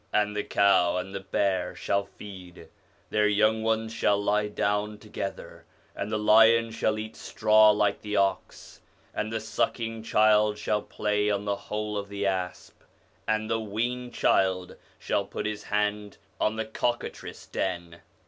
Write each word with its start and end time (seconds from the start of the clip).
And 0.11 0.35
the 0.35 0.41
cow 0.43 0.97
and 0.97 1.13
the 1.13 1.19
bear 1.19 1.75
shall 1.75 2.05
feed; 2.05 2.69
their 3.11 3.27
young 3.27 3.61
ones 3.61 3.93
shall 3.93 4.19
lie 4.19 4.47
down 4.47 4.97
together: 4.97 5.63
and 5.95 6.11
the 6.11 6.17
lion 6.17 6.71
shall 6.71 6.97
eat 6.97 7.15
straw 7.15 7.69
like 7.69 8.01
the 8.01 8.15
ox. 8.15 8.81
And 9.13 9.31
the 9.31 9.39
sucking 9.39 10.01
child 10.01 10.57
shall 10.57 10.81
play 10.81 11.29
on 11.29 11.45
the 11.45 11.55
hole 11.55 11.99
of 11.99 12.09
the 12.09 12.25
asp, 12.25 12.81
and 13.27 13.47
the 13.47 13.59
weaned 13.59 14.15
child 14.15 14.75
shall 14.97 15.23
put 15.23 15.45
his 15.45 15.61
71 15.61 15.77
ON 15.77 15.95
THE 15.95 16.01
INFLUENCE 16.01 16.13
OF 16.15 16.23
THE 16.23 16.27
PROPHETS 16.27 16.29
73 16.33 16.39
hand 16.41 16.41
on 16.41 16.55
the 16.55 16.65
cockatrice' 16.65 17.45
den. 17.45 18.01